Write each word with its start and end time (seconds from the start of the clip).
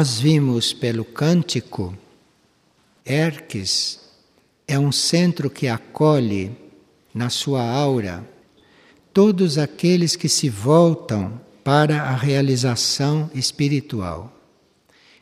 nós 0.00 0.18
vimos 0.18 0.72
pelo 0.72 1.04
cântico, 1.04 1.94
Erques 3.04 4.00
é 4.66 4.78
um 4.78 4.90
centro 4.90 5.50
que 5.50 5.68
acolhe 5.68 6.52
na 7.12 7.28
sua 7.28 7.62
aura 7.62 8.26
todos 9.12 9.58
aqueles 9.58 10.16
que 10.16 10.26
se 10.26 10.48
voltam 10.48 11.38
para 11.62 12.04
a 12.04 12.16
realização 12.16 13.30
espiritual. 13.34 14.32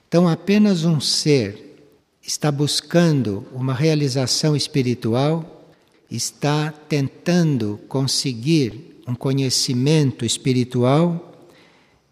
Então, 0.06 0.28
apenas 0.28 0.84
um 0.84 1.00
ser 1.00 1.90
está 2.22 2.52
buscando 2.52 3.48
uma 3.52 3.74
realização 3.74 4.54
espiritual, 4.54 5.72
está 6.08 6.70
tentando 6.70 7.80
conseguir 7.88 9.02
um 9.08 9.14
conhecimento 9.16 10.24
espiritual 10.24 11.28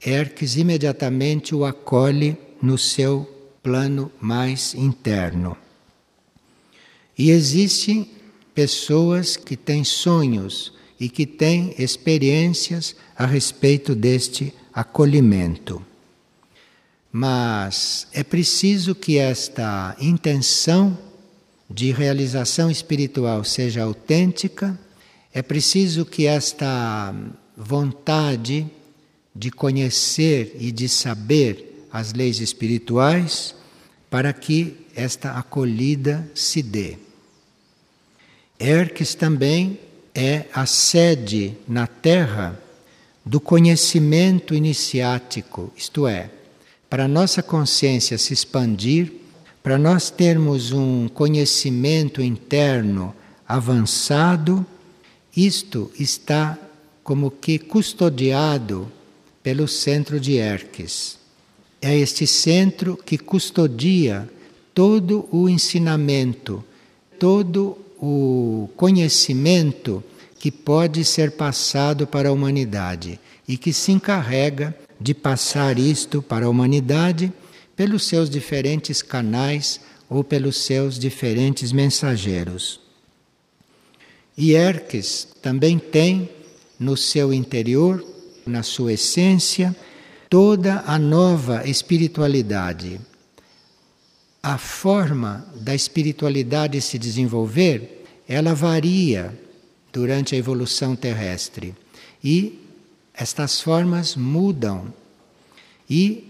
Erques 0.04 0.56
imediatamente 0.56 1.54
o 1.54 1.64
acolhe 1.64 2.36
no 2.62 2.78
seu 2.78 3.28
plano 3.62 4.10
mais 4.20 4.74
interno. 4.74 5.56
E 7.18 7.30
existem 7.30 8.10
pessoas 8.54 9.36
que 9.36 9.56
têm 9.56 9.84
sonhos 9.84 10.72
e 10.98 11.08
que 11.08 11.26
têm 11.26 11.74
experiências 11.78 12.94
a 13.16 13.26
respeito 13.26 13.94
deste 13.94 14.52
acolhimento. 14.72 15.84
Mas 17.12 18.06
é 18.12 18.22
preciso 18.22 18.94
que 18.94 19.18
esta 19.18 19.96
intenção 19.98 20.96
de 21.68 21.90
realização 21.90 22.70
espiritual 22.70 23.42
seja 23.42 23.82
autêntica, 23.82 24.78
é 25.32 25.42
preciso 25.42 26.04
que 26.04 26.26
esta 26.26 27.14
vontade 27.56 28.66
de 29.34 29.50
conhecer 29.50 30.56
e 30.58 30.70
de 30.70 30.88
saber 30.88 31.75
as 31.96 32.12
leis 32.12 32.40
espirituais 32.40 33.54
para 34.10 34.30
que 34.30 34.86
esta 34.94 35.32
acolhida 35.32 36.30
se 36.34 36.62
dê. 36.62 36.98
Erques 38.60 39.14
também 39.14 39.80
é 40.14 40.44
a 40.52 40.66
sede 40.66 41.56
na 41.66 41.86
Terra 41.86 42.60
do 43.24 43.40
conhecimento 43.40 44.54
iniciático, 44.54 45.72
isto 45.74 46.06
é, 46.06 46.30
para 46.88 47.08
nossa 47.08 47.42
consciência 47.42 48.18
se 48.18 48.34
expandir, 48.34 49.12
para 49.62 49.78
nós 49.78 50.10
termos 50.10 50.72
um 50.72 51.08
conhecimento 51.08 52.20
interno 52.20 53.14
avançado, 53.48 54.64
isto 55.34 55.90
está 55.98 56.58
como 57.02 57.30
que 57.30 57.58
custodiado 57.58 58.92
pelo 59.42 59.66
centro 59.66 60.20
de 60.20 60.34
Erques. 60.36 61.24
É 61.80 61.96
este 61.96 62.26
centro 62.26 62.96
que 62.96 63.18
custodia 63.18 64.28
todo 64.74 65.28
o 65.30 65.48
ensinamento, 65.48 66.64
todo 67.18 67.78
o 67.98 68.68
conhecimento 68.76 70.02
que 70.38 70.50
pode 70.50 71.04
ser 71.04 71.32
passado 71.32 72.06
para 72.06 72.28
a 72.28 72.32
humanidade 72.32 73.18
e 73.48 73.56
que 73.56 73.72
se 73.72 73.92
encarrega 73.92 74.74
de 75.00 75.14
passar 75.14 75.78
isto 75.78 76.22
para 76.22 76.46
a 76.46 76.48
humanidade 76.48 77.32
pelos 77.74 78.04
seus 78.04 78.28
diferentes 78.30 79.02
canais 79.02 79.80
ou 80.08 80.24
pelos 80.24 80.56
seus 80.56 80.98
diferentes 80.98 81.72
mensageiros. 81.72 82.80
E 84.36 84.52
Erques 84.52 85.28
também 85.40 85.78
tem 85.78 86.28
no 86.78 86.96
seu 86.96 87.32
interior 87.32 88.04
na 88.46 88.62
sua 88.62 88.92
essência, 88.92 89.74
toda 90.28 90.82
a 90.86 90.98
nova 90.98 91.68
espiritualidade. 91.68 93.00
A 94.42 94.58
forma 94.58 95.46
da 95.54 95.74
espiritualidade 95.74 96.80
se 96.80 96.98
desenvolver, 96.98 98.04
ela 98.28 98.54
varia 98.54 99.36
durante 99.92 100.34
a 100.34 100.38
evolução 100.38 100.94
terrestre. 100.94 101.74
E 102.22 102.60
estas 103.14 103.60
formas 103.60 104.14
mudam. 104.14 104.92
E 105.88 106.24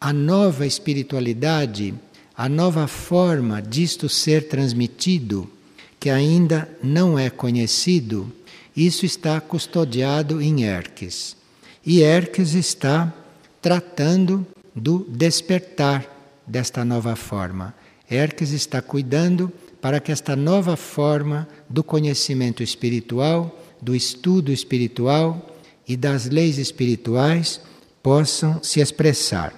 a 0.00 0.12
nova 0.12 0.66
espiritualidade, 0.66 1.94
a 2.36 2.48
nova 2.48 2.86
forma 2.86 3.60
disto 3.60 4.08
ser 4.08 4.48
transmitido, 4.48 5.50
que 5.98 6.08
ainda 6.08 6.68
não 6.82 7.18
é 7.18 7.28
conhecido, 7.28 8.32
isso 8.76 9.04
está 9.04 9.40
custodiado 9.40 10.40
em 10.40 10.62
Erques. 10.62 11.36
E 11.84 12.00
Erques 12.02 12.54
está 12.54 13.12
tratando 13.60 14.46
do 14.74 15.04
despertar 15.08 16.06
desta 16.46 16.84
nova 16.84 17.16
forma. 17.16 17.74
Erques 18.10 18.52
está 18.52 18.80
cuidando 18.80 19.52
para 19.80 20.00
que 20.00 20.10
esta 20.10 20.34
nova 20.34 20.76
forma 20.76 21.48
do 21.68 21.84
conhecimento 21.84 22.62
espiritual, 22.62 23.62
do 23.80 23.94
estudo 23.94 24.50
espiritual 24.50 25.56
e 25.86 25.96
das 25.96 26.26
leis 26.26 26.58
espirituais 26.58 27.60
possam 28.02 28.62
se 28.62 28.80
expressar. 28.80 29.52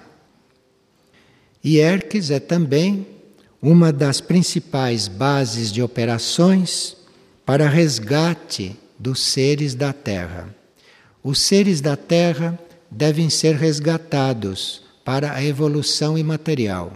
E 1.62 1.78
Erques 1.78 2.30
é 2.30 2.40
também 2.40 3.06
uma 3.60 3.92
das 3.92 4.20
principais 4.20 5.06
bases 5.06 5.70
de 5.70 5.82
operações 5.82 6.96
para 7.44 7.68
resgate 7.68 8.76
dos 8.98 9.20
seres 9.20 9.74
da 9.74 9.92
Terra. 9.92 10.54
Os 11.22 11.40
seres 11.40 11.80
da 11.80 11.96
Terra 11.96 12.58
devem 12.90 13.30
ser 13.30 13.54
resgatados 13.54 14.82
para 15.04 15.32
a 15.32 15.44
evolução 15.44 16.18
imaterial. 16.18 16.92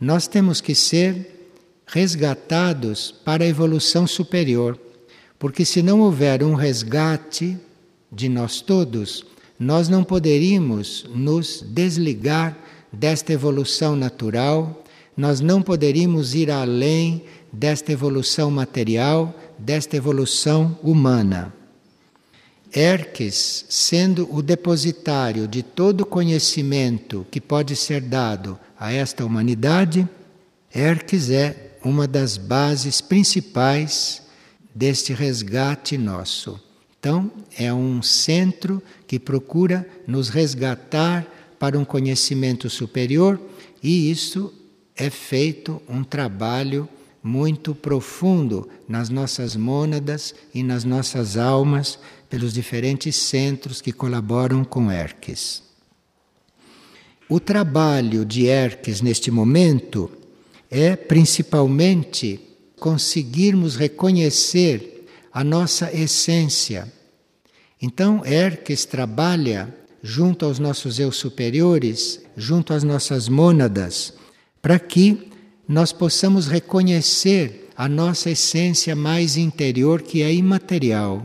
Nós 0.00 0.26
temos 0.26 0.60
que 0.60 0.74
ser 0.74 1.52
resgatados 1.86 3.14
para 3.24 3.44
a 3.44 3.46
evolução 3.46 4.06
superior, 4.06 4.78
porque 5.38 5.64
se 5.64 5.82
não 5.82 6.00
houver 6.00 6.42
um 6.42 6.54
resgate 6.54 7.56
de 8.10 8.28
nós 8.28 8.60
todos, 8.60 9.24
nós 9.58 9.88
não 9.88 10.02
poderíamos 10.02 11.06
nos 11.14 11.62
desligar 11.62 12.56
desta 12.92 13.32
evolução 13.32 13.94
natural, 13.94 14.82
nós 15.16 15.40
não 15.40 15.60
poderíamos 15.60 16.34
ir 16.34 16.50
além 16.50 17.22
desta 17.52 17.92
evolução 17.92 18.50
material, 18.50 19.34
desta 19.58 19.96
evolução 19.96 20.78
humana. 20.82 21.59
Erques, 22.72 23.64
sendo 23.68 24.32
o 24.32 24.40
depositário 24.40 25.48
de 25.48 25.62
todo 25.62 26.06
conhecimento 26.06 27.26
que 27.30 27.40
pode 27.40 27.74
ser 27.74 28.00
dado 28.00 28.58
a 28.78 28.92
esta 28.92 29.24
humanidade, 29.24 30.08
Erques 30.72 31.30
é 31.30 31.78
uma 31.84 32.06
das 32.06 32.36
bases 32.36 33.00
principais 33.00 34.22
deste 34.74 35.12
resgate 35.12 35.98
nosso. 35.98 36.60
Então, 36.98 37.30
é 37.58 37.72
um 37.72 38.02
centro 38.02 38.82
que 39.06 39.18
procura 39.18 39.88
nos 40.06 40.28
resgatar 40.28 41.26
para 41.58 41.78
um 41.78 41.84
conhecimento 41.84 42.70
superior 42.70 43.40
e 43.82 44.10
isso 44.10 44.52
é 44.94 45.10
feito 45.10 45.82
um 45.88 46.04
trabalho 46.04 46.88
muito 47.22 47.74
profundo 47.74 48.68
nas 48.88 49.08
nossas 49.08 49.56
mônadas 49.56 50.34
e 50.54 50.62
nas 50.62 50.84
nossas 50.84 51.36
almas 51.36 51.98
pelos 52.30 52.54
diferentes 52.54 53.16
centros 53.16 53.80
que 53.82 53.92
colaboram 53.92 54.64
com 54.64 54.90
Erques. 54.90 55.62
O 57.28 57.40
trabalho 57.40 58.24
de 58.24 58.46
Erques 58.46 59.00
neste 59.02 59.30
momento 59.30 60.10
é 60.70 60.94
principalmente 60.94 62.40
conseguirmos 62.78 63.74
reconhecer 63.74 65.06
a 65.32 65.42
nossa 65.42 65.92
essência. 65.92 66.90
Então, 67.82 68.24
Erques 68.24 68.84
trabalha 68.84 69.74
junto 70.02 70.44
aos 70.44 70.58
nossos 70.58 70.98
eu 70.98 71.10
superiores, 71.10 72.20
junto 72.36 72.72
às 72.72 72.84
nossas 72.84 73.28
mônadas, 73.28 74.14
para 74.62 74.78
que 74.78 75.30
nós 75.68 75.92
possamos 75.92 76.46
reconhecer 76.46 77.68
a 77.76 77.88
nossa 77.88 78.30
essência 78.30 78.94
mais 78.94 79.36
interior, 79.36 80.02
que 80.02 80.22
é 80.22 80.32
imaterial. 80.32 81.24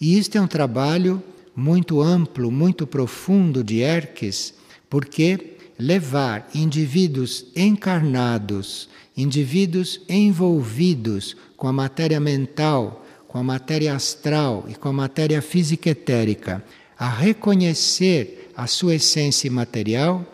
E 0.00 0.18
isto 0.18 0.38
é 0.38 0.40
um 0.40 0.46
trabalho 0.46 1.22
muito 1.54 2.00
amplo, 2.00 2.50
muito 2.50 2.86
profundo 2.86 3.62
de 3.62 3.80
Erques, 3.80 4.54
porque 4.88 5.56
levar 5.78 6.48
indivíduos 6.54 7.44
encarnados, 7.54 8.88
indivíduos 9.14 10.00
envolvidos 10.08 11.36
com 11.54 11.68
a 11.68 11.72
matéria 11.72 12.18
mental, 12.18 13.04
com 13.28 13.36
a 13.36 13.42
matéria 13.42 13.94
astral 13.94 14.64
e 14.68 14.74
com 14.74 14.88
a 14.88 14.92
matéria 14.92 15.42
física 15.42 15.90
etérica, 15.90 16.64
a 16.98 17.08
reconhecer 17.08 18.50
a 18.56 18.66
sua 18.66 18.94
essência 18.94 19.48
imaterial, 19.48 20.24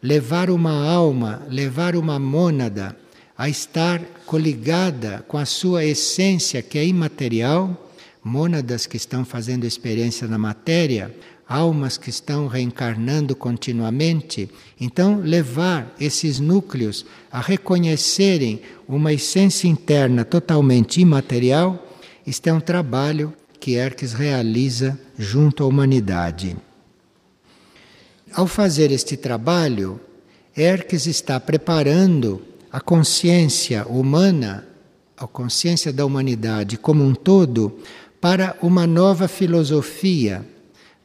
levar 0.00 0.48
uma 0.48 0.88
alma, 0.88 1.42
levar 1.48 1.96
uma 1.96 2.20
mônada 2.20 2.96
a 3.36 3.48
estar 3.48 4.00
coligada 4.26 5.24
com 5.26 5.36
a 5.38 5.44
sua 5.44 5.84
essência 5.84 6.62
que 6.62 6.78
é 6.78 6.86
imaterial 6.86 7.87
mônadas 8.22 8.86
que 8.86 8.96
estão 8.96 9.24
fazendo 9.24 9.64
experiência 9.64 10.26
na 10.26 10.38
matéria, 10.38 11.14
almas 11.48 11.96
que 11.96 12.10
estão 12.10 12.46
reencarnando 12.46 13.34
continuamente. 13.34 14.50
Então, 14.78 15.20
levar 15.20 15.94
esses 15.98 16.38
núcleos 16.38 17.06
a 17.32 17.40
reconhecerem 17.40 18.60
uma 18.86 19.12
essência 19.12 19.66
interna 19.66 20.24
totalmente 20.24 21.00
imaterial, 21.00 21.86
isto 22.26 22.46
é 22.46 22.52
um 22.52 22.60
trabalho 22.60 23.32
que 23.58 23.74
Erques 23.74 24.12
realiza 24.12 24.98
junto 25.18 25.64
à 25.64 25.66
humanidade. 25.66 26.56
Ao 28.32 28.46
fazer 28.46 28.92
este 28.92 29.16
trabalho, 29.16 29.98
Erques 30.54 31.06
está 31.06 31.40
preparando 31.40 32.42
a 32.70 32.80
consciência 32.80 33.86
humana, 33.86 34.66
a 35.16 35.26
consciência 35.26 35.92
da 35.92 36.04
humanidade 36.04 36.76
como 36.76 37.02
um 37.02 37.14
todo, 37.14 37.78
para 38.20 38.56
uma 38.60 38.86
nova 38.86 39.28
filosofia, 39.28 40.44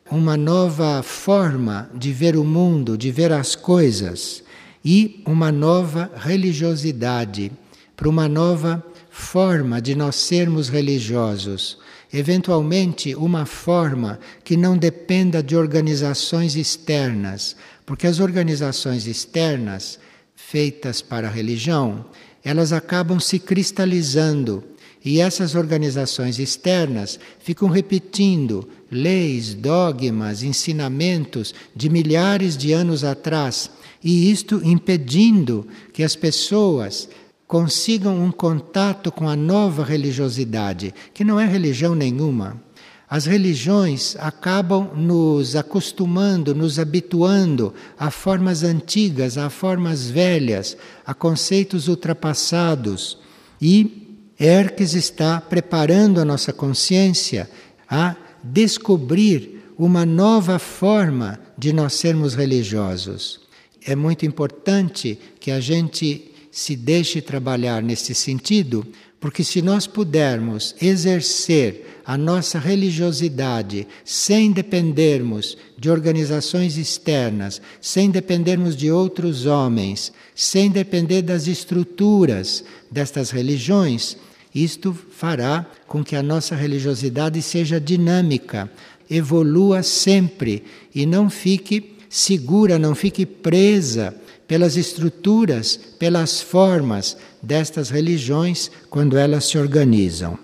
uma 0.10 0.36
nova 0.36 1.02
forma 1.04 1.90
de 1.94 2.12
ver 2.12 2.36
o 2.36 2.44
mundo, 2.44 2.98
de 2.98 3.12
ver 3.12 3.32
as 3.32 3.56
coisas 3.56 4.44
e 4.84 5.22
uma 5.26 5.52
nova 5.52 6.12
religiosidade, 6.16 7.52
para 7.96 8.10
uma 8.10 8.28
nova 8.28 8.84
forma 9.10 9.82
de 9.82 9.96
nós 9.96 10.16
sermos 10.16 10.70
religiosos. 10.70 11.78
Eventualmente, 12.12 13.16
uma 13.16 13.46
forma 13.46 14.20
que 14.44 14.58
não 14.58 14.78
dependa 14.78 15.42
de 15.42 15.56
organizações 15.56 16.56
externas, 16.56 17.56
porque 17.86 18.08
as 18.08 18.20
organizações 18.20 19.08
externas 19.08 20.00
feitas 20.36 21.02
para 21.02 21.28
a 21.28 21.32
religião, 21.32 22.06
elas 22.44 22.74
acabam 22.74 23.20
se 23.20 23.40
cristalizando 23.40 24.64
e 25.04 25.20
essas 25.20 25.54
organizações 25.54 26.40
externas 26.40 27.20
ficam 27.40 27.68
repetindo 27.68 28.68
leis, 28.90 29.54
dogmas, 29.54 30.44
ensinamentos 30.44 31.54
de 31.76 31.90
milhares 31.90 32.56
de 32.56 32.72
anos 32.72 33.04
atrás, 33.04 33.70
e 34.04 34.32
isto 34.32 34.62
impedindo 34.64 35.68
que 35.92 36.04
as 36.04 36.16
pessoas 36.16 37.10
consigam 37.48 38.24
um 38.24 38.32
contato 38.32 39.12
com 39.12 39.28
a 39.28 39.36
nova 39.36 39.84
religiosidade, 39.84 40.94
que 41.14 41.24
não 41.24 41.40
é 41.40 41.46
religião 41.46 41.94
nenhuma. 41.94 42.62
As 43.10 43.26
religiões 43.26 44.16
acabam 44.18 44.90
nos 44.96 45.56
acostumando, 45.56 46.56
nos 46.56 46.80
habituando 46.80 47.72
a 48.00 48.10
formas 48.10 48.64
antigas, 48.64 49.38
a 49.38 49.52
formas 49.52 50.10
velhas, 50.10 50.76
a 51.06 51.14
conceitos 51.14 51.88
ultrapassados. 51.88 53.20
E 53.62 54.03
Erques 54.40 54.94
está 54.94 55.40
preparando 55.40 56.20
a 56.20 56.26
nossa 56.26 56.52
consciência 56.52 57.50
a 57.90 58.16
descobrir 58.44 59.64
uma 59.78 60.06
nova 60.06 60.60
forma 60.60 61.40
de 61.58 61.72
nós 61.72 61.94
sermos 61.94 62.34
religiosos. 62.34 63.42
É 63.86 63.96
muito 63.96 64.26
importante 64.26 65.20
que 65.40 65.52
a 65.52 65.60
gente 65.60 66.32
se 66.52 66.76
deixe 66.76 67.22
trabalhar 67.22 67.82
nesse 67.82 68.14
sentido, 68.14 68.86
porque 69.20 69.44
se 69.44 69.62
nós 69.62 69.88
pudermos 69.88 70.76
exercer 70.82 72.02
a 72.06 72.18
nossa 72.18 72.60
religiosidade 72.60 73.88
sem 74.04 74.52
dependermos 74.52 75.58
de 75.78 75.90
organizações 75.90 76.78
externas, 76.78 77.62
sem 77.82 78.10
dependermos 78.10 78.76
de 78.76 78.92
outros 78.92 79.46
homens, 79.46 80.12
sem 80.36 80.70
depender 80.70 81.22
das 81.22 81.48
estruturas 81.48 82.64
destas 82.92 83.32
religiões, 83.32 84.18
isto 84.54 84.94
fará 84.94 85.66
com 85.88 86.04
que 86.04 86.16
a 86.16 86.24
nossa 86.24 86.56
religiosidade 86.56 87.42
seja 87.42 87.80
dinâmica, 87.80 88.70
evolua 89.10 89.84
sempre 89.84 90.64
e 90.94 91.06
não 91.06 91.30
fique 91.30 91.98
segura, 92.10 92.78
não 92.78 92.94
fique 92.94 93.26
presa 93.26 94.16
pelas 94.48 94.78
estruturas, 94.78 95.76
pelas 95.76 96.42
formas 96.42 97.18
destas 97.42 97.90
religiões 97.90 98.70
quando 98.90 99.18
elas 99.18 99.46
se 99.46 99.58
organizam. 99.58 100.38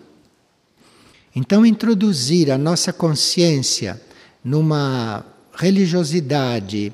Então, 1.35 1.65
introduzir 1.65 2.51
a 2.51 2.57
nossa 2.57 2.91
consciência 2.91 4.01
numa 4.43 5.23
religiosidade 5.53 6.91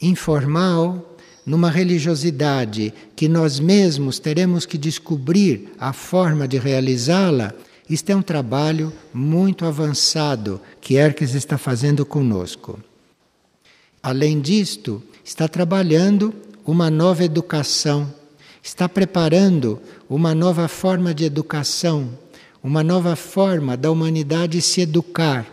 informal, 0.00 1.09
numa 1.50 1.68
religiosidade 1.68 2.94
que 3.16 3.28
nós 3.28 3.58
mesmos 3.58 4.20
teremos 4.20 4.64
que 4.64 4.78
descobrir 4.78 5.72
a 5.80 5.92
forma 5.92 6.46
de 6.46 6.56
realizá-la, 6.58 7.52
isto 7.88 8.08
é 8.08 8.14
um 8.14 8.22
trabalho 8.22 8.92
muito 9.12 9.64
avançado 9.64 10.60
que 10.80 10.94
Erques 10.94 11.34
está 11.34 11.58
fazendo 11.58 12.06
conosco. 12.06 12.78
Além 14.00 14.40
disto, 14.40 15.02
está 15.24 15.48
trabalhando 15.48 16.32
uma 16.64 16.88
nova 16.88 17.24
educação, 17.24 18.08
está 18.62 18.88
preparando 18.88 19.80
uma 20.08 20.36
nova 20.36 20.68
forma 20.68 21.12
de 21.12 21.24
educação, 21.24 22.10
uma 22.62 22.84
nova 22.84 23.16
forma 23.16 23.76
da 23.76 23.90
humanidade 23.90 24.62
se 24.62 24.82
educar. 24.82 25.44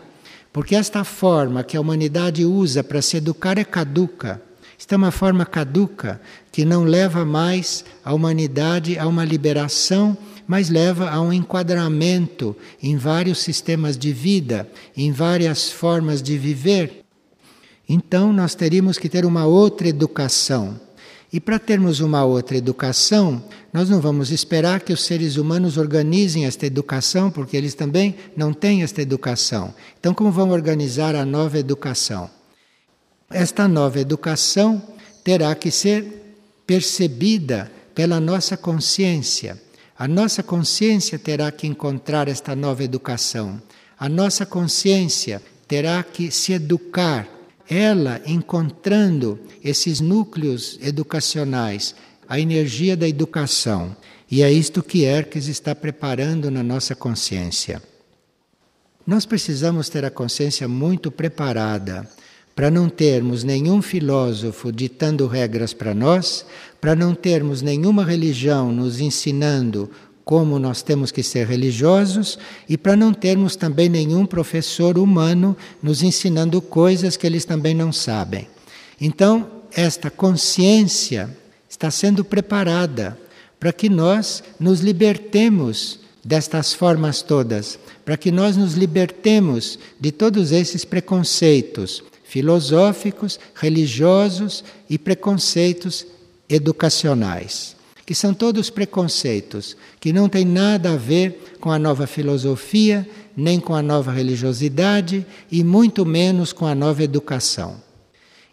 Porque 0.54 0.76
esta 0.76 1.04
forma 1.04 1.64
que 1.64 1.76
a 1.76 1.82
humanidade 1.82 2.46
usa 2.46 2.84
para 2.84 3.02
se 3.02 3.18
educar 3.18 3.58
é 3.58 3.64
caduca. 3.64 4.46
Isto 4.78 4.94
é 4.94 4.96
uma 4.96 5.12
forma 5.12 5.46
caduca 5.46 6.22
que 6.52 6.64
não 6.64 6.84
leva 6.84 7.26
mais 7.26 7.84
a 8.06 8.14
humanidade 8.14 8.98
a 8.98 9.08
uma 9.08 9.26
liberação, 9.26 10.16
mas 10.48 10.70
leva 10.70 11.10
a 11.10 11.20
um 11.20 11.34
enquadramento 11.34 12.56
em 12.82 12.96
vários 12.96 13.40
sistemas 13.40 13.98
de 13.98 14.14
vida, 14.14 14.70
em 14.96 15.12
várias 15.12 15.70
formas 15.72 16.22
de 16.22 16.38
viver. 16.38 17.04
Então 17.90 18.32
nós 18.32 18.54
teríamos 18.54 18.98
que 18.98 19.10
ter 19.10 19.26
uma 19.26 19.46
outra 19.46 19.88
educação. 19.88 20.80
E 21.34 21.42
para 21.42 21.60
termos 21.60 22.00
uma 22.00 22.24
outra 22.24 22.56
educação, 22.56 23.44
nós 23.74 23.90
não 23.90 24.00
vamos 24.00 24.32
esperar 24.32 24.80
que 24.80 24.94
os 24.94 25.04
seres 25.04 25.36
humanos 25.36 25.76
organizem 25.76 26.46
esta 26.46 26.66
educação, 26.66 27.30
porque 27.30 27.58
eles 27.58 27.74
também 27.74 28.16
não 28.36 28.54
têm 28.54 28.84
esta 28.84 29.02
educação. 29.02 29.74
Então, 30.00 30.14
como 30.14 30.32
vão 30.32 30.52
organizar 30.52 31.16
a 31.16 31.26
nova 31.26 31.60
educação? 31.60 32.37
Esta 33.30 33.68
nova 33.68 34.00
educação 34.00 34.82
terá 35.24 35.54
que 35.54 35.70
ser 35.70 36.38
percebida 36.66 37.70
pela 37.94 38.20
nossa 38.22 38.56
consciência. 38.56 39.62
A 40.00 40.08
nossa 40.08 40.42
consciência 40.42 41.20
terá 41.20 41.52
que 41.52 41.68
encontrar 41.68 42.30
esta 42.30 42.56
nova 42.56 42.84
educação. 42.84 43.62
A 44.00 44.08
nossa 44.08 44.46
consciência 44.46 45.42
terá 45.68 46.02
que 46.04 46.32
se 46.32 46.54
educar, 46.54 47.28
ela 47.70 48.22
encontrando 48.26 49.38
esses 49.62 50.00
núcleos 50.00 50.80
educacionais, 50.82 51.96
a 52.30 52.40
energia 52.40 52.96
da 52.96 53.10
educação. 53.10 53.94
E 54.32 54.42
é 54.42 54.50
isto 54.50 54.82
que 54.82 55.04
Erques 55.04 55.48
está 55.48 55.76
preparando 55.76 56.50
na 56.50 56.64
nossa 56.64 56.96
consciência. 56.96 57.82
Nós 59.06 59.26
precisamos 59.26 59.90
ter 59.90 60.06
a 60.06 60.12
consciência 60.12 60.68
muito 60.68 61.12
preparada 61.12 62.08
para 62.58 62.72
não 62.72 62.90
termos 62.90 63.44
nenhum 63.44 63.84
filósofo 63.84 64.72
ditando 64.72 65.28
regras 65.28 65.74
para 65.76 65.94
nós, 65.94 66.44
para 66.82 66.96
não 66.96 67.14
termos 67.14 67.62
nenhuma 67.62 68.04
religião 68.04 68.72
nos 68.72 69.00
ensinando 69.00 69.92
como 70.26 70.58
nós 70.58 70.82
temos 70.82 71.12
que 71.12 71.22
ser 71.22 71.46
religiosos 71.46 72.40
e 72.68 72.76
para 72.76 72.96
não 72.96 73.14
termos 73.14 73.56
também 73.56 73.88
nenhum 73.88 74.26
professor 74.26 74.98
humano 74.98 75.56
nos 75.84 76.02
ensinando 76.02 76.60
coisas 76.60 77.16
que 77.16 77.28
eles 77.28 77.46
também 77.46 77.76
não 77.76 77.94
sabem. 77.94 78.48
Então, 79.00 79.48
esta 79.72 80.10
consciência 80.10 81.30
está 81.70 81.92
sendo 81.92 82.26
preparada 82.26 83.20
para 83.60 83.72
que 83.72 83.88
nós 83.88 84.44
nos 84.60 84.80
libertemos 84.80 86.00
destas 86.26 86.74
formas 86.74 87.22
todas, 87.22 87.78
para 88.04 88.18
que 88.18 88.32
nós 88.32 88.58
nos 88.58 88.74
libertemos 88.74 89.78
de 90.00 90.12
todos 90.12 90.52
esses 90.52 90.84
preconceitos 90.84 92.04
filosóficos, 92.28 93.40
religiosos 93.56 94.64
e 94.90 94.98
preconceitos 94.98 96.06
educacionais, 96.50 97.76
que 98.06 98.14
são 98.14 98.34
todos 98.34 98.70
preconceitos 98.70 99.78
que 100.00 100.12
não 100.12 100.28
têm 100.28 100.46
nada 100.46 100.94
a 100.94 100.98
ver 100.98 101.56
com 101.60 101.72
a 101.72 101.80
nova 101.80 102.06
filosofia, 102.06 103.08
nem 103.36 103.60
com 103.60 103.74
a 103.74 103.82
nova 103.82 104.12
religiosidade 104.12 105.26
e 105.50 105.64
muito 105.64 106.06
menos 106.06 106.52
com 106.52 106.66
a 106.66 106.76
nova 106.76 107.02
educação. 107.02 107.82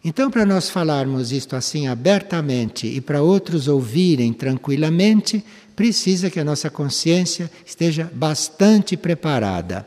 Então, 0.03 0.29
para 0.31 0.45
nós 0.45 0.69
falarmos 0.69 1.31
isto 1.31 1.55
assim 1.55 1.87
abertamente 1.87 2.87
e 2.87 3.01
para 3.01 3.23
outros 3.23 3.67
ouvirem 3.67 4.31
tranquilamente, 4.31 5.43
precisa 5.75 6.29
que 6.29 6.39
a 6.39 6.45
nossa 6.45 6.69
consciência 6.69 7.51
esteja 7.65 8.09
bastante 8.13 8.95
preparada, 8.95 9.85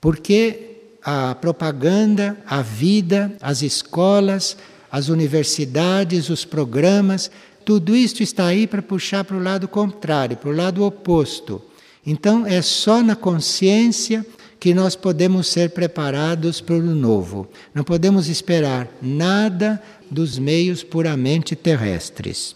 porque 0.00 0.71
a 1.04 1.34
propaganda, 1.34 2.36
a 2.46 2.62
vida, 2.62 3.32
as 3.40 3.62
escolas, 3.62 4.56
as 4.90 5.08
universidades, 5.08 6.28
os 6.28 6.44
programas, 6.44 7.30
tudo 7.64 7.96
isto 7.96 8.22
está 8.22 8.46
aí 8.46 8.66
para 8.66 8.82
puxar 8.82 9.24
para 9.24 9.36
o 9.36 9.42
lado 9.42 9.66
contrário, 9.66 10.36
para 10.36 10.50
o 10.50 10.56
lado 10.56 10.84
oposto. 10.84 11.62
Então 12.04 12.46
é 12.46 12.60
só 12.60 13.02
na 13.02 13.16
consciência 13.16 14.26
que 14.58 14.74
nós 14.74 14.94
podemos 14.94 15.48
ser 15.48 15.70
preparados 15.70 16.60
para 16.60 16.76
o 16.76 16.80
novo. 16.80 17.48
Não 17.74 17.82
podemos 17.82 18.28
esperar 18.28 18.88
nada 19.00 19.82
dos 20.10 20.38
meios 20.38 20.84
puramente 20.84 21.56
terrestres. 21.56 22.54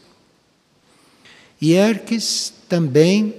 E 1.61 1.73
Erques 1.73 2.53
também 2.69 3.35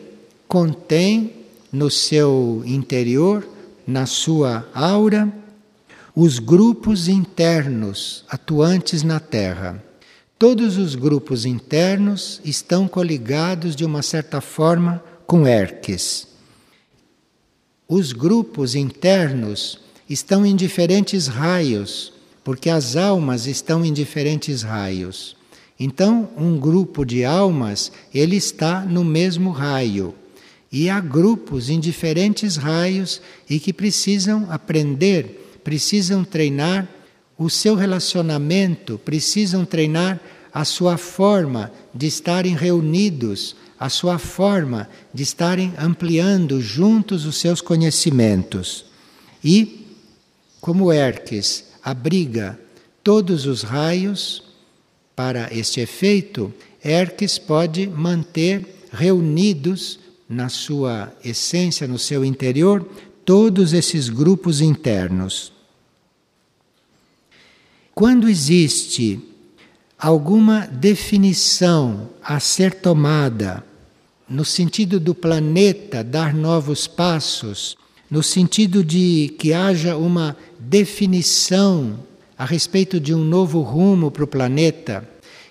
contém 0.48 1.34
no 1.72 1.90
seu 1.90 2.64
interior, 2.66 3.48
na 3.88 4.06
sua 4.06 4.67
aura, 4.74 5.34
os 6.13 6.39
grupos 6.39 7.08
internos 7.08 8.25
atuantes 8.29 9.01
na 9.01 9.20
Terra. 9.20 9.82
Todos 10.38 10.77
os 10.77 10.94
grupos 10.94 11.46
internos 11.46 12.41
estão 12.44 12.88
coligados 12.88 13.75
de 13.75 13.86
uma 13.86 14.01
certa 14.03 14.41
forma 14.41 15.01
com 15.25 15.48
Erques. 15.48 16.27
Os 17.88 18.12
grupos 18.12 18.75
internos 18.75 19.79
estão 20.10 20.46
em 20.46 20.56
diferentes 20.56 21.27
raios, 21.27 22.12
porque 22.44 22.70
as 22.70 22.96
almas 22.96 23.48
estão 23.48 23.86
em 23.86 23.94
diferentes 23.94 24.62
raios. 24.62 25.38
Então, 25.79 26.29
um 26.36 26.60
grupo 26.60 27.06
de 27.06 27.24
almas, 27.24 27.91
ele 28.13 28.36
está 28.36 28.82
no 28.82 29.03
mesmo 29.03 29.51
raio. 29.51 30.13
E 30.72 30.90
há 30.90 31.00
grupos 31.00 31.70
em 31.70 31.80
diferentes 31.80 32.58
raios 32.58 33.22
e 33.50 33.60
que 33.60 33.72
precisam 33.72 34.48
aprender, 34.50 35.60
precisam 35.64 36.24
treinar 36.24 36.88
o 37.38 37.50
seu 37.50 37.76
relacionamento, 37.76 39.00
precisam 39.04 39.64
treinar 39.64 40.20
a 40.54 40.66
sua 40.66 40.98
forma 40.98 41.72
de 41.94 42.08
estarem 42.08 42.56
reunidos, 42.56 43.56
a 43.80 43.90
sua 43.90 44.18
forma 44.18 44.90
de 45.14 45.24
estarem 45.24 45.74
ampliando 45.78 46.60
juntos 46.62 47.26
os 47.26 47.38
seus 47.38 47.62
conhecimentos. 47.62 48.86
E, 49.44 49.86
como 50.60 50.92
Erques 50.92 51.66
abriga 51.84 52.60
todos 53.04 53.46
os 53.46 53.62
raios, 53.62 54.44
para 55.18 55.52
este 55.52 55.80
efeito, 55.80 56.54
Erques 56.84 57.40
pode 57.40 57.88
manter 57.88 58.86
reunidos 58.92 60.00
na 60.30 60.50
sua 60.50 61.14
essência, 61.24 61.88
no 61.88 61.98
seu 61.98 62.26
interior, 62.26 62.88
todos 63.24 63.74
esses 63.74 64.10
grupos 64.10 64.62
internos. 64.62 65.52
Quando 67.94 68.30
existe 68.30 69.20
alguma 69.98 70.68
definição 70.68 72.10
a 72.22 72.40
ser 72.40 72.76
tomada 72.76 73.64
no 74.30 74.44
sentido 74.44 75.00
do 75.00 75.16
planeta 75.16 76.04
dar 76.04 76.34
novos 76.34 76.86
passos, 76.86 77.78
no 78.10 78.22
sentido 78.22 78.84
de 78.84 79.34
que 79.40 79.54
haja 79.54 79.96
uma 79.96 80.36
definição 80.60 82.00
a 82.38 82.46
respeito 82.46 83.00
de 83.00 83.14
um 83.14 83.24
novo 83.24 83.62
rumo 83.62 84.12
para 84.12 84.24
o 84.24 84.28
planeta. 84.28 85.08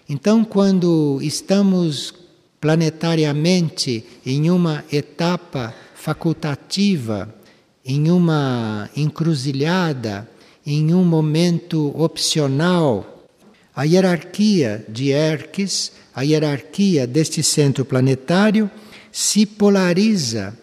Então, 0.09 0.45
quando 0.45 1.19
estamos 1.21 2.15
planetariamente 2.61 4.05
em 4.25 4.51
uma 4.51 4.85
etapa 4.91 5.75
facultativa, 5.95 7.35
em 7.85 8.11
uma 8.11 8.91
encruzilhada, 8.97 10.29
em 10.65 10.93
um 10.93 11.05
momento 11.05 11.93
opcional, 12.01 13.25
a 13.75 13.85
hierarquia 13.85 14.85
de 14.89 15.11
Erques, 15.11 15.93
a 16.15 16.23
hierarquia 16.23 17.07
deste 17.07 17.43
centro 17.43 17.85
planetário, 17.85 18.71
se 19.13 19.47
polariza 19.47 20.57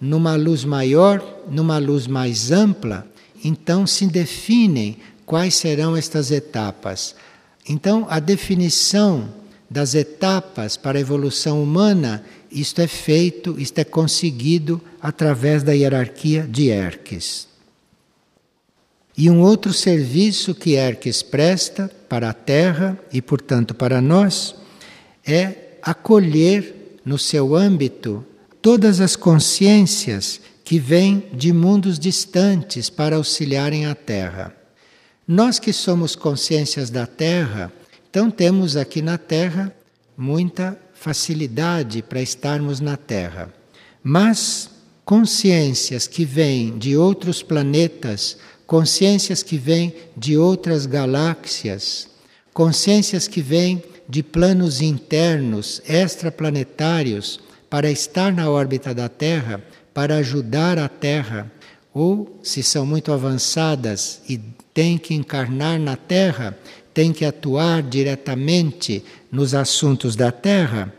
numa 0.00 0.34
luz 0.34 0.64
maior, 0.64 1.42
numa 1.48 1.78
luz 1.78 2.06
mais 2.06 2.50
ampla, 2.50 3.06
então 3.44 3.86
se 3.86 4.06
definem 4.06 4.96
quais 5.24 5.54
serão 5.54 5.96
estas 5.96 6.30
etapas. 6.30 7.14
Então, 7.68 8.06
a 8.10 8.18
definição 8.18 9.28
das 9.74 9.96
etapas 9.96 10.76
para 10.76 10.98
a 10.98 11.00
evolução 11.00 11.60
humana, 11.60 12.24
isto 12.48 12.80
é 12.80 12.86
feito, 12.86 13.58
isto 13.58 13.76
é 13.80 13.82
conseguido 13.82 14.80
através 15.02 15.64
da 15.64 15.72
hierarquia 15.72 16.44
de 16.48 16.68
Erques. 16.68 17.48
E 19.18 19.28
um 19.28 19.40
outro 19.40 19.72
serviço 19.72 20.54
que 20.54 20.74
Erques 20.74 21.24
presta 21.24 21.90
para 22.08 22.30
a 22.30 22.32
Terra 22.32 22.96
e, 23.12 23.20
portanto, 23.20 23.74
para 23.74 24.00
nós 24.00 24.54
é 25.26 25.72
acolher 25.82 27.00
no 27.04 27.18
seu 27.18 27.56
âmbito 27.56 28.24
todas 28.62 29.00
as 29.00 29.16
consciências 29.16 30.40
que 30.62 30.78
vêm 30.78 31.24
de 31.32 31.52
mundos 31.52 31.98
distantes 31.98 32.88
para 32.88 33.16
auxiliarem 33.16 33.86
a 33.86 33.94
Terra. 33.96 34.54
Nós 35.26 35.58
que 35.58 35.72
somos 35.72 36.14
consciências 36.14 36.90
da 36.90 37.08
Terra, 37.08 37.72
então 38.14 38.30
temos 38.30 38.76
aqui 38.76 39.02
na 39.02 39.18
Terra 39.18 39.74
muita 40.16 40.78
facilidade 40.94 42.00
para 42.00 42.22
estarmos 42.22 42.78
na 42.78 42.96
Terra. 42.96 43.52
Mas 44.04 44.70
consciências 45.04 46.06
que 46.06 46.24
vêm 46.24 46.78
de 46.78 46.96
outros 46.96 47.42
planetas, 47.42 48.38
consciências 48.68 49.42
que 49.42 49.56
vêm 49.56 49.92
de 50.16 50.38
outras 50.38 50.86
galáxias, 50.86 52.06
consciências 52.52 53.26
que 53.26 53.42
vêm 53.42 53.82
de 54.08 54.22
planos 54.22 54.80
internos, 54.80 55.82
extraplanetários, 55.84 57.40
para 57.68 57.90
estar 57.90 58.32
na 58.32 58.48
órbita 58.48 58.94
da 58.94 59.08
Terra, 59.08 59.60
para 59.92 60.18
ajudar 60.18 60.78
a 60.78 60.88
Terra, 60.88 61.50
ou 61.92 62.38
se 62.44 62.62
são 62.62 62.86
muito 62.86 63.10
avançadas 63.12 64.20
e 64.28 64.38
tem 64.72 64.98
que 64.98 65.14
encarnar 65.14 65.80
na 65.80 65.96
Terra, 65.96 66.56
tem 66.94 67.12
que 67.12 67.24
atuar 67.24 67.82
diretamente 67.82 69.04
nos 69.30 69.52
assuntos 69.52 70.14
da 70.14 70.30
Terra, 70.30 70.94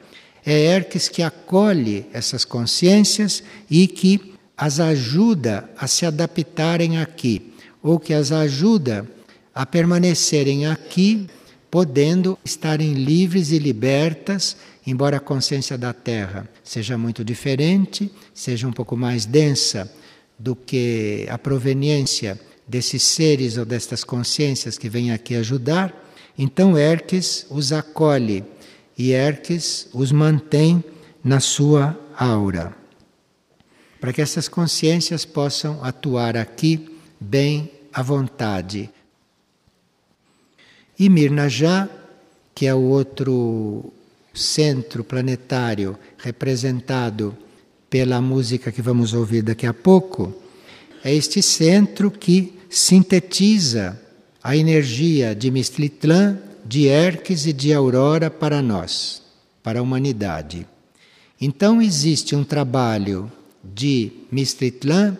é 0.45 0.75
Erques 0.75 1.07
que 1.07 1.23
acolhe 1.23 2.05
essas 2.13 2.43
consciências 2.45 3.41
e 3.71 3.87
que 3.87 4.35
as 4.57 4.79
ajuda 4.79 5.67
a 5.77 5.87
se 5.87 6.05
adaptarem 6.05 6.99
aqui, 6.99 7.53
ou 7.81 7.99
que 7.99 8.13
as 8.13 8.31
ajuda 8.31 9.07
a 9.53 9.65
permanecerem 9.65 10.67
aqui, 10.67 11.27
podendo 11.71 12.37
estarem 12.43 12.93
livres 12.93 13.51
e 13.51 13.57
libertas, 13.57 14.55
embora 14.85 15.17
a 15.17 15.21
consciência 15.21 15.77
da 15.77 15.93
Terra 15.93 16.47
seja 16.63 16.97
muito 16.97 17.23
diferente, 17.23 18.11
seja 18.33 18.67
um 18.67 18.71
pouco 18.71 18.95
mais 18.95 19.25
densa 19.25 19.91
do 20.37 20.55
que 20.55 21.25
a 21.29 21.37
proveniência 21.37 22.39
desses 22.67 23.03
seres 23.03 23.57
ou 23.57 23.65
destas 23.65 24.03
consciências 24.03 24.77
que 24.77 24.89
vêm 24.89 25.11
aqui 25.11 25.35
ajudar, 25.35 25.93
então 26.37 26.77
Erques 26.77 27.45
os 27.49 27.71
acolhe 27.71 28.43
e 28.97 29.11
Erques 29.11 29.87
os 29.93 30.11
mantém 30.11 30.83
na 31.23 31.39
sua 31.39 31.97
aura, 32.17 32.75
para 33.99 34.13
que 34.13 34.21
essas 34.21 34.47
consciências 34.47 35.25
possam 35.25 35.83
atuar 35.83 36.37
aqui 36.37 36.97
bem 37.19 37.71
à 37.93 38.01
vontade. 38.01 38.89
E 40.97 41.09
Mirnajá, 41.09 41.89
que 42.53 42.65
é 42.65 42.73
o 42.73 42.81
outro 42.81 43.91
centro 44.33 45.03
planetário 45.03 45.97
representado 46.17 47.35
pela 47.89 48.21
música 48.21 48.71
que 48.71 48.81
vamos 48.81 49.13
ouvir 49.13 49.41
daqui 49.41 49.65
a 49.65 49.73
pouco, 49.73 50.33
é 51.03 51.13
este 51.13 51.41
centro 51.41 52.09
que 52.09 52.54
sintetiza 52.69 53.99
a 54.43 54.55
energia 54.55 55.33
de 55.35 55.49
Mistlitlã, 55.49 56.37
de 56.65 56.87
Erques 56.87 57.45
e 57.45 57.53
de 57.53 57.73
Aurora 57.73 58.29
para 58.29 58.61
nós, 58.61 59.21
para 59.63 59.79
a 59.79 59.81
humanidade. 59.81 60.67
Então 61.39 61.81
existe 61.81 62.35
um 62.35 62.43
trabalho 62.43 63.31
de 63.63 64.11
Mistlitlã 64.31 65.17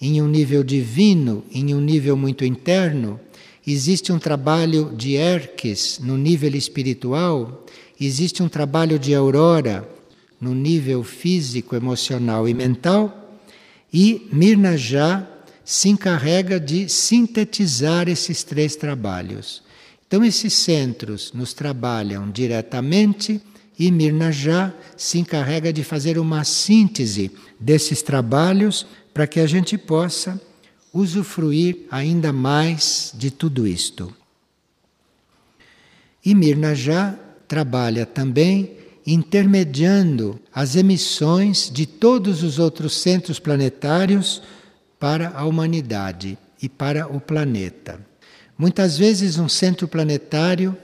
em 0.00 0.20
um 0.20 0.28
nível 0.28 0.62
divino, 0.62 1.44
em 1.50 1.74
um 1.74 1.80
nível 1.80 2.16
muito 2.16 2.44
interno, 2.44 3.18
existe 3.66 4.12
um 4.12 4.18
trabalho 4.18 4.92
de 4.96 5.14
Erques 5.14 5.98
no 6.02 6.16
nível 6.16 6.54
espiritual, 6.54 7.64
existe 8.00 8.42
um 8.42 8.48
trabalho 8.48 8.98
de 8.98 9.14
Aurora 9.14 9.88
no 10.40 10.54
nível 10.54 11.02
físico, 11.02 11.74
emocional 11.74 12.48
e 12.48 12.52
mental, 12.52 13.38
e 13.92 14.28
Mirna 14.32 14.76
já 14.76 15.26
se 15.64 15.88
encarrega 15.88 16.60
de 16.60 16.88
sintetizar 16.88 18.08
esses 18.08 18.44
três 18.44 18.76
trabalhos. 18.76 19.62
Então, 20.06 20.24
esses 20.24 20.52
centros 20.52 21.32
nos 21.32 21.54
trabalham 21.54 22.30
diretamente 22.30 23.40
e 23.78 23.90
Mirna 23.90 24.30
já 24.30 24.72
se 24.96 25.18
encarrega 25.18 25.72
de 25.72 25.82
fazer 25.82 26.18
uma 26.18 26.44
síntese 26.44 27.32
desses 27.58 28.02
trabalhos 28.02 28.86
para 29.12 29.26
que 29.26 29.40
a 29.40 29.46
gente 29.46 29.76
possa 29.76 30.40
usufruir 30.92 31.78
ainda 31.90 32.32
mais 32.32 33.12
de 33.16 33.30
tudo 33.30 33.66
isto. 33.66 34.14
E 36.24 36.34
Mirna 36.34 36.74
já 36.74 37.18
trabalha 37.48 38.06
também 38.06 38.76
intermediando 39.06 40.40
as 40.52 40.76
emissões 40.76 41.70
de 41.70 41.84
todos 41.84 42.42
os 42.42 42.58
outros 42.58 42.96
centros 42.96 43.38
planetários 43.38 44.40
para 45.04 45.32
a 45.36 45.44
humanidade 45.44 46.38
e 46.62 46.66
para 46.66 47.06
o 47.06 47.20
planeta. 47.20 48.00
Muitas 48.56 48.96
vezes 48.96 49.38
um 49.38 49.50
centro 49.50 49.86
planetário 49.86 50.74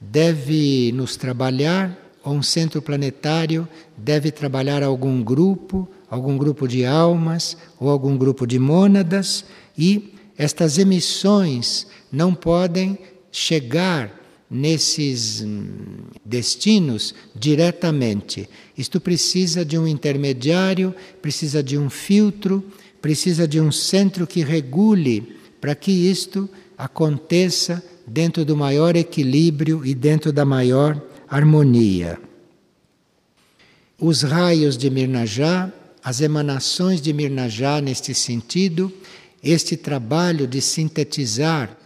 deve 0.00 0.92
nos 0.92 1.14
trabalhar, 1.14 1.94
ou 2.24 2.32
um 2.32 2.42
centro 2.42 2.80
planetário 2.80 3.68
deve 3.94 4.30
trabalhar 4.30 4.82
algum 4.82 5.22
grupo, 5.22 5.86
algum 6.08 6.38
grupo 6.38 6.66
de 6.66 6.86
almas 6.86 7.54
ou 7.78 7.90
algum 7.90 8.16
grupo 8.16 8.46
de 8.46 8.58
mônadas, 8.58 9.44
e 9.76 10.14
estas 10.38 10.78
emissões 10.78 11.86
não 12.10 12.34
podem 12.34 12.98
chegar 13.30 14.10
nesses 14.50 15.42
hum, 15.42 15.66
destinos 16.24 17.14
diretamente. 17.34 18.48
Isto 18.78 19.02
precisa 19.02 19.66
de 19.66 19.76
um 19.76 19.86
intermediário, 19.86 20.94
precisa 21.20 21.62
de 21.62 21.76
um 21.76 21.90
filtro, 21.90 22.64
precisa 23.06 23.46
de 23.46 23.60
um 23.60 23.70
centro 23.70 24.26
que 24.26 24.42
regule 24.42 25.38
para 25.60 25.76
que 25.76 25.92
isto 25.92 26.50
aconteça 26.76 27.80
dentro 28.04 28.44
do 28.44 28.56
maior 28.56 28.96
equilíbrio 28.96 29.86
e 29.86 29.94
dentro 29.94 30.32
da 30.32 30.44
maior 30.44 31.00
harmonia. 31.28 32.18
Os 33.96 34.22
raios 34.22 34.76
de 34.76 34.90
Mirnajá, 34.90 35.72
as 36.02 36.20
emanações 36.20 37.00
de 37.00 37.12
Mirnajá 37.12 37.80
neste 37.80 38.12
sentido, 38.12 38.92
este 39.40 39.76
trabalho 39.76 40.44
de 40.44 40.60
sintetizar 40.60 41.78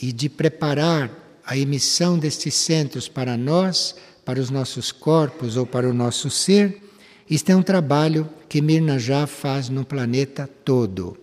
e 0.00 0.14
de 0.14 0.30
preparar 0.30 1.10
a 1.44 1.58
emissão 1.58 2.18
destes 2.18 2.54
centros 2.54 3.06
para 3.06 3.36
nós, 3.36 3.94
para 4.24 4.40
os 4.40 4.48
nossos 4.48 4.90
corpos 4.90 5.58
ou 5.58 5.66
para 5.66 5.86
o 5.86 5.92
nosso 5.92 6.30
ser, 6.30 6.83
isto 7.28 7.50
é 7.50 7.56
um 7.56 7.62
trabalho 7.62 8.28
que 8.48 8.60
Mirnajá 8.60 9.26
faz 9.26 9.68
no 9.68 9.84
planeta 9.84 10.48
todo. 10.64 11.16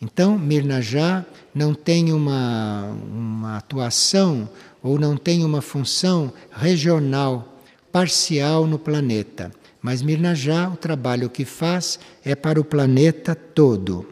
Então, 0.00 0.38
Mirnajá 0.38 1.24
não 1.54 1.74
tem 1.74 2.12
uma, 2.12 2.96
uma 3.10 3.56
atuação 3.56 4.48
ou 4.82 4.98
não 4.98 5.16
tem 5.16 5.44
uma 5.44 5.60
função 5.60 6.32
regional, 6.52 7.60
parcial 7.90 8.66
no 8.66 8.78
planeta. 8.78 9.52
Mas 9.82 10.02
Mirnajá, 10.02 10.68
o 10.68 10.76
trabalho 10.76 11.28
que 11.28 11.44
faz 11.44 11.98
é 12.24 12.34
para 12.34 12.60
o 12.60 12.64
planeta 12.64 13.34
todo. 13.34 14.06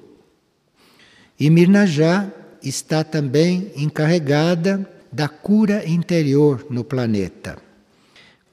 E 1.38 1.48
Mirnajá 1.50 2.28
está 2.62 3.04
também 3.04 3.70
encarregada 3.76 4.88
da 5.12 5.28
cura 5.28 5.88
interior 5.88 6.66
no 6.68 6.82
planeta. 6.82 7.58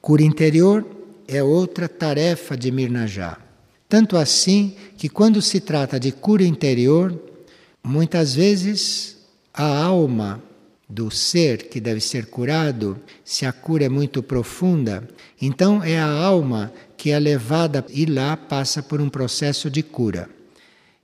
Cura 0.01 0.21
interior 0.21 0.85
é 1.27 1.43
outra 1.43 1.87
tarefa 1.87 2.55
de 2.57 2.71
Mirnajá. 2.71 3.37
Tanto 3.87 4.17
assim 4.17 4.75
que, 4.97 5.07
quando 5.07 5.41
se 5.41 5.59
trata 5.59 5.99
de 5.99 6.11
cura 6.11 6.43
interior, 6.43 7.17
muitas 7.83 8.33
vezes 8.33 9.17
a 9.53 9.83
alma 9.83 10.41
do 10.89 11.09
ser 11.09 11.69
que 11.69 11.79
deve 11.79 11.99
ser 11.99 12.27
curado, 12.27 12.99
se 13.23 13.45
a 13.45 13.51
cura 13.51 13.85
é 13.85 13.89
muito 13.89 14.21
profunda, 14.21 15.07
então 15.41 15.83
é 15.83 15.99
a 15.99 16.07
alma 16.07 16.71
que 16.97 17.11
é 17.11 17.19
levada 17.19 17.85
e 17.89 18.05
lá 18.05 18.37
passa 18.37 18.81
por 18.81 19.01
um 19.01 19.09
processo 19.09 19.69
de 19.69 19.81
cura. 19.81 20.29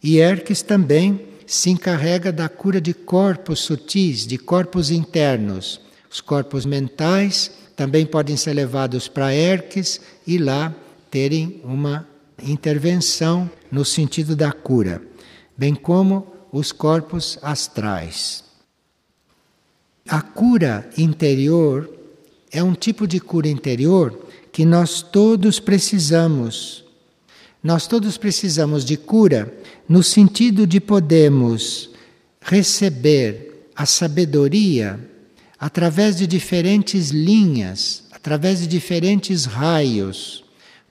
E 0.02 0.18
Erques 0.18 0.62
também 0.62 1.28
se 1.46 1.70
encarrega 1.70 2.32
da 2.32 2.48
cura 2.48 2.80
de 2.80 2.94
corpos 2.94 3.60
sutis, 3.62 4.26
de 4.26 4.38
corpos 4.38 4.92
internos. 4.92 5.82
Os 6.10 6.22
corpos 6.22 6.66
mentais 6.66 7.52
também 7.80 8.06
podem 8.06 8.36
ser 8.36 8.52
levados 8.52 9.08
para 9.08 9.34
Erques 9.34 10.02
e 10.28 10.38
lá 10.38 10.76
terem 11.10 11.62
uma 11.64 12.06
intervenção 12.44 13.50
no 13.72 13.86
sentido 13.86 14.36
da 14.36 14.52
cura, 14.52 15.02
bem 15.58 15.74
como 15.74 16.28
os 16.52 16.74
corpos 16.74 17.40
astrais. 17.42 18.44
A 20.10 20.22
cura 20.22 20.90
interior 20.98 21.90
é 22.52 22.62
um 22.62 22.74
tipo 22.74 23.08
de 23.08 23.18
cura 23.18 23.48
interior 23.48 24.28
que 24.52 24.66
nós 24.66 25.02
todos 25.02 25.58
precisamos. 25.58 26.84
Nós 27.64 27.88
todos 27.88 28.18
precisamos 28.18 28.84
de 28.84 28.98
cura 28.98 29.58
no 29.88 30.04
sentido 30.04 30.68
de 30.68 30.82
podermos 30.82 31.92
receber 32.42 33.70
a 33.74 33.86
sabedoria 33.86 35.00
através 35.60 36.16
de 36.16 36.26
diferentes 36.26 37.10
linhas, 37.10 38.04
através 38.12 38.62
de 38.62 38.68
diferentes 38.68 39.46
raios, 39.46 40.44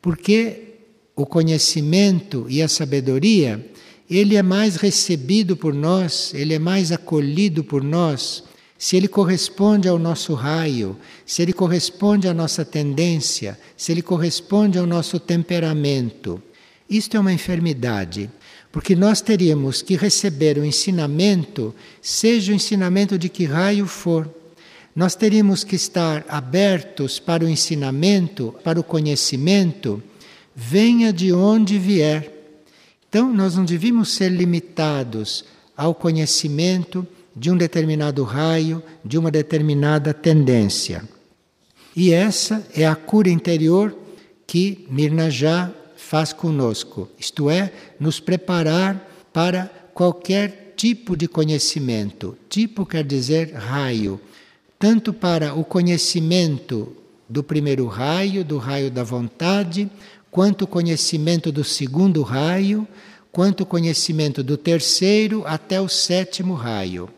porque 0.03 0.75
o 1.17 1.25
conhecimento 1.25 2.47
e 2.49 2.63
a 2.63 2.69
sabedoria, 2.69 3.65
ele 4.09 4.37
é 4.37 4.43
mais 4.43 4.77
recebido 4.77 5.57
por 5.57 5.75
nós, 5.75 6.33
ele 6.35 6.55
é 6.55 6.59
mais 6.59 6.93
acolhido 6.93 7.65
por 7.65 7.83
nós, 7.83 8.45
se 8.79 8.97
ele 8.97 9.09
corresponde 9.09 9.89
ao 9.89 9.99
nosso 9.99 10.35
raio, 10.35 10.97
se 11.27 11.43
ele 11.43 11.53
corresponde 11.53 12.29
à 12.29 12.35
nossa 12.35 12.65
tendência, 12.65 13.59
se 13.77 13.91
ele 13.91 14.03
corresponde 14.03 14.79
ao 14.79 14.87
nosso 14.87 15.19
temperamento. 15.19 16.41
Isto 16.89 17.17
é 17.17 17.21
uma 17.21 17.33
enfermidade, 17.33 18.31
porque 18.71 18.95
nós 18.95 19.21
teríamos 19.21 19.83
que 19.83 19.97
receber 19.97 20.57
o 20.59 20.65
ensinamento, 20.65 21.75
seja 22.01 22.53
o 22.53 22.55
ensinamento 22.55 23.19
de 23.19 23.29
que 23.29 23.45
raio 23.45 23.87
for. 23.87 24.38
Nós 24.95 25.15
teríamos 25.15 25.63
que 25.65 25.77
estar 25.77 26.25
abertos 26.29 27.19
para 27.19 27.45
o 27.45 27.49
ensinamento, 27.49 28.55
para 28.65 28.81
o 28.81 28.85
conhecimento 28.85 30.03
venha 30.55 31.13
de 31.13 31.33
onde 31.33 31.79
vier. 31.79 32.33
Então, 33.09 33.33
nós 33.33 33.55
não 33.55 33.65
devíamos 33.65 34.13
ser 34.13 34.29
limitados 34.31 35.45
ao 35.77 35.95
conhecimento 35.95 37.07
de 37.35 37.51
um 37.51 37.57
determinado 37.57 38.25
raio, 38.25 38.83
de 39.05 39.17
uma 39.17 39.31
determinada 39.31 40.13
tendência. 40.13 41.09
E 41.95 42.13
essa 42.13 42.67
é 42.75 42.85
a 42.87 42.97
cura 42.97 43.31
interior 43.31 43.97
que 44.47 44.87
Mirna 44.91 45.31
já 45.31 45.71
faz 45.97 46.33
conosco, 46.33 47.09
isto 47.19 47.51
é, 47.51 47.73
nos 48.01 48.19
preparar 48.19 49.29
para 49.33 49.67
qualquer 49.95 50.75
tipo 50.77 51.17
de 51.17 51.29
conhecimento. 51.29 52.37
Tipo 52.49 52.87
quer 52.87 53.05
dizer 53.05 53.53
raio, 53.53 54.21
tanto 54.79 55.13
para 55.13 55.55
o 55.55 55.65
conhecimento 55.65 56.97
do 57.29 57.43
primeiro 57.43 57.87
raio, 57.87 58.45
do 58.45 58.59
raio 58.59 58.91
da 58.91 59.03
vontade, 59.03 59.91
quanto 60.31 60.63
o 60.63 60.69
conhecimento 60.69 61.51
do 61.51 61.65
segundo 61.65 62.23
raio, 62.23 62.87
quanto 63.33 63.63
o 63.63 63.67
conhecimento 63.67 64.43
do 64.43 64.57
terceiro 64.57 65.43
até 65.47 65.81
o 65.81 65.89
sétimo 65.89 66.55
raio. 66.55 67.09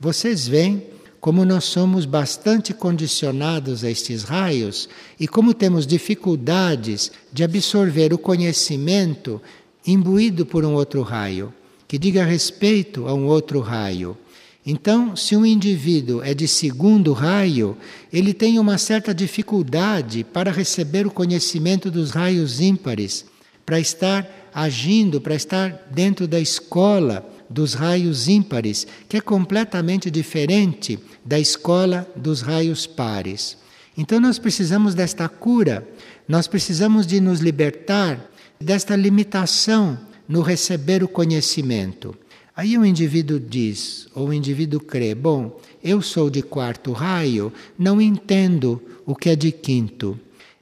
Vocês 0.00 0.48
veem 0.48 0.82
como 1.20 1.44
nós 1.44 1.64
somos 1.64 2.04
bastante 2.04 2.74
condicionados 2.74 3.84
a 3.84 3.90
estes 3.90 4.24
raios 4.24 4.88
e 5.20 5.28
como 5.28 5.54
temos 5.54 5.86
dificuldades 5.86 7.12
de 7.32 7.44
absorver 7.44 8.12
o 8.12 8.18
conhecimento 8.18 9.40
imbuído 9.86 10.44
por 10.44 10.64
um 10.64 10.74
outro 10.74 11.02
raio, 11.02 11.54
que 11.86 11.96
diga 11.96 12.24
respeito 12.24 13.06
a 13.06 13.14
um 13.14 13.26
outro 13.26 13.60
raio. 13.60 14.16
Então, 14.64 15.16
se 15.16 15.36
um 15.36 15.44
indivíduo 15.44 16.22
é 16.22 16.32
de 16.32 16.46
segundo 16.46 17.12
raio, 17.12 17.76
ele 18.12 18.32
tem 18.32 18.60
uma 18.60 18.78
certa 18.78 19.12
dificuldade 19.12 20.22
para 20.22 20.52
receber 20.52 21.04
o 21.06 21.10
conhecimento 21.10 21.90
dos 21.90 22.10
raios 22.10 22.60
ímpares, 22.60 23.24
para 23.66 23.80
estar 23.80 24.50
agindo, 24.54 25.20
para 25.20 25.34
estar 25.34 25.88
dentro 25.90 26.28
da 26.28 26.38
escola 26.38 27.28
dos 27.50 27.74
raios 27.74 28.28
ímpares, 28.28 28.86
que 29.08 29.16
é 29.16 29.20
completamente 29.20 30.10
diferente 30.10 30.98
da 31.24 31.38
escola 31.38 32.08
dos 32.14 32.40
raios 32.40 32.86
pares. 32.86 33.58
Então 33.96 34.20
nós 34.20 34.38
precisamos 34.38 34.94
desta 34.94 35.28
cura, 35.28 35.86
nós 36.26 36.46
precisamos 36.46 37.06
de 37.06 37.20
nos 37.20 37.40
libertar 37.40 38.30
desta 38.60 38.96
limitação 38.96 39.98
no 40.26 40.40
receber 40.40 41.02
o 41.02 41.08
conhecimento. 41.08 42.16
Aí 42.54 42.76
o 42.76 42.84
indivíduo 42.84 43.40
diz, 43.40 44.08
ou 44.14 44.28
o 44.28 44.32
indivíduo 44.32 44.78
crê: 44.78 45.14
bom, 45.14 45.58
eu 45.82 46.02
sou 46.02 46.28
de 46.28 46.42
quarto 46.42 46.92
raio, 46.92 47.52
não 47.78 48.00
entendo 48.00 48.80
o 49.06 49.14
que 49.14 49.30
é 49.30 49.36
de 49.36 49.50
quinto. 49.50 50.18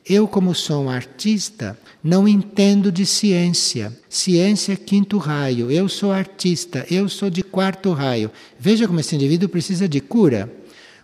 Eu, 0.09 0.27
como 0.27 0.55
sou 0.55 0.85
um 0.85 0.91
artista, 0.91 1.79
não 2.03 2.27
entendo 2.27 2.91
de 2.91 3.05
ciência. 3.05 3.97
Ciência 4.09 4.73
é 4.73 4.77
quinto 4.77 5.19
raio. 5.19 5.71
Eu 5.71 5.89
sou 5.89 6.11
artista, 6.11 6.87
eu 6.91 7.09
sou 7.09 7.29
de 7.29 7.43
quarto 7.43 7.93
raio. 7.93 8.31
Veja 8.59 8.87
como 8.87 8.99
esse 8.99 9.15
indivíduo 9.15 9.49
precisa 9.49 9.89
de 9.89 10.01
cura. 10.01 10.51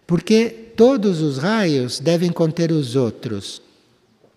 Porque 0.06 0.48
todos 0.76 1.20
os 1.20 1.38
raios 1.38 2.00
devem 2.00 2.32
conter 2.32 2.72
os 2.72 2.96
outros. 2.96 3.62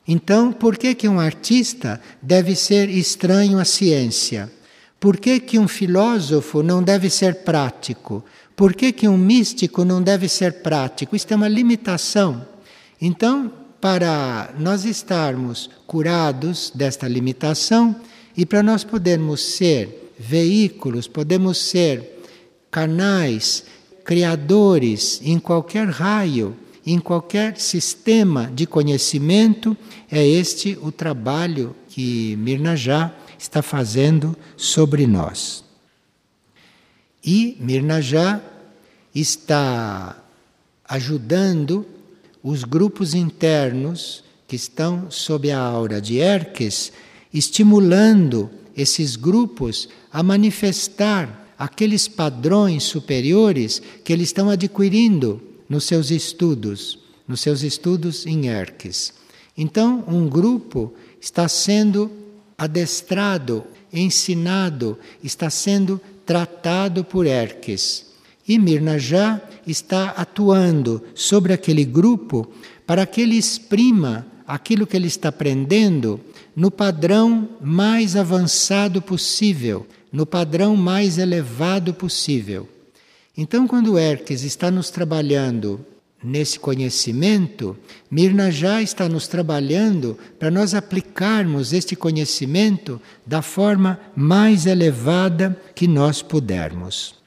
Então, 0.08 0.52
por 0.52 0.78
que, 0.78 0.94
que 0.94 1.08
um 1.08 1.20
artista 1.20 2.02
deve 2.22 2.56
ser 2.56 2.90
estranho 2.90 3.60
à 3.60 3.66
ciência? 3.66 4.52
Por 5.00 5.18
que, 5.18 5.40
que 5.40 5.58
um 5.58 5.68
filósofo 5.68 6.62
não 6.62 6.84
deve 6.84 7.10
ser 7.10 7.36
prático? 7.36 8.24
Por 8.56 8.74
que, 8.74 8.92
que 8.92 9.08
um 9.08 9.18
místico 9.18 9.86
não 9.86 10.02
deve 10.02 10.28
ser 10.28 10.62
prático? 10.62 11.16
Isto 11.16 11.32
é 11.32 11.36
uma 11.38 11.48
limitação. 11.48 12.46
Então, 13.02 13.52
para 13.80 14.54
nós 14.60 14.84
estarmos 14.84 15.70
curados 15.88 16.70
desta 16.76 17.08
limitação 17.08 17.96
e 18.36 18.46
para 18.46 18.62
nós 18.62 18.84
podermos 18.84 19.42
ser 19.42 20.12
veículos, 20.20 21.08
podemos 21.08 21.58
ser 21.58 22.22
canais, 22.70 23.64
criadores 24.04 25.22
em 25.24 25.40
qualquer 25.40 25.88
raio, 25.88 26.58
em 26.86 27.00
qualquer 27.00 27.58
sistema 27.58 28.52
de 28.54 28.66
conhecimento. 28.66 29.78
É 30.12 30.28
este 30.28 30.78
o 30.82 30.92
trabalho 30.92 31.74
que 31.88 32.36
Mirna 32.36 32.76
já 32.76 33.14
está 33.40 33.62
fazendo 33.62 34.36
sobre 34.58 35.08
nós. 35.08 35.64
E 37.24 37.58
Mirna 37.60 38.02
já 38.02 38.42
está 39.16 40.22
ajudando 40.84 41.86
os 42.44 42.64
grupos 42.64 43.14
internos 43.14 44.24
que 44.48 44.56
estão 44.56 45.10
sob 45.10 45.52
a 45.52 45.60
aura 45.60 46.02
de 46.02 46.18
Erques, 46.18 46.92
estimulando 47.34 48.50
esses 48.76 49.16
grupos 49.16 49.88
a 50.12 50.22
manifestar 50.22 51.54
aqueles 51.58 52.08
padrões 52.08 52.84
superiores 52.84 53.82
que 54.04 54.12
eles 54.12 54.30
estão 54.30 54.50
adquirindo 54.50 55.42
nos 55.68 55.84
seus 55.84 56.10
estudos, 56.10 57.00
nos 57.28 57.42
seus 57.42 57.62
estudos 57.62 58.26
em 58.26 58.48
Erques. 58.48 59.14
Então, 59.56 60.04
um 60.08 60.28
grupo 60.28 60.94
está 61.22 61.48
sendo 61.48 62.10
adestrado, 62.60 63.64
ensinado, 63.92 65.00
está 65.24 65.50
sendo 65.50 66.00
tratado 66.26 67.04
por 67.04 67.26
Erques. 67.26 68.08
E 68.48 68.60
Mirna 68.60 69.00
já 69.00 69.42
está 69.66 70.10
atuando 70.10 71.02
sobre 71.16 71.54
aquele 71.54 71.86
grupo 71.86 72.52
para 72.86 73.06
que 73.06 73.22
ele 73.22 73.36
exprima 73.36 74.28
aquilo 74.46 74.86
que 74.86 74.98
ele 74.98 75.08
está 75.08 75.30
aprendendo 75.30 76.20
no 76.56 76.70
padrão 76.70 77.48
mais 77.62 78.16
avançado 78.16 79.02
possível, 79.02 79.88
no 80.12 80.26
padrão 80.26 80.76
mais 80.76 81.18
elevado 81.18 81.94
possível. 81.94 82.68
Então, 83.38 83.68
quando 83.68 83.98
Erques 83.98 84.44
está 84.44 84.70
nos 84.70 84.90
trabalhando 84.90 85.86
nesse 86.24 86.60
conhecimento, 86.60 87.78
Mirna 88.10 88.52
já 88.52 88.82
está 88.82 89.08
nos 89.08 89.28
trabalhando 89.28 90.18
para 90.38 90.52
nós 90.52 90.74
aplicarmos 90.74 91.74
este 91.74 91.96
conhecimento 91.96 93.02
da 93.26 93.42
forma 93.42 94.00
mais 94.16 94.66
elevada 94.66 95.60
que 95.74 95.88
nós 95.88 96.22
pudermos. 96.22 97.19